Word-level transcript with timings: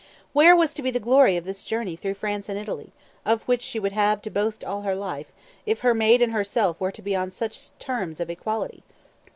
Where 0.33 0.55
was 0.55 0.73
to 0.73 0.81
be 0.81 0.89
the 0.89 0.99
glory 0.99 1.37
of 1.37 1.43
this 1.45 1.61
journey 1.61 1.95
through 1.95 2.15
France 2.15 2.49
and 2.49 2.57
Italy, 2.57 2.91
of 3.23 3.43
which 3.43 3.61
she 3.61 3.77
would 3.79 3.91
have 3.91 4.19
to 4.23 4.31
boast 4.31 4.63
all 4.63 4.81
her 4.81 4.95
life, 4.95 5.31
if 5.67 5.81
her 5.81 5.93
maid 5.93 6.23
and 6.23 6.33
herself 6.33 6.81
were 6.81 6.91
to 6.91 7.03
be 7.03 7.15
on 7.15 7.29
such 7.29 7.69
terms 7.77 8.19
of 8.19 8.27
equality? 8.27 8.81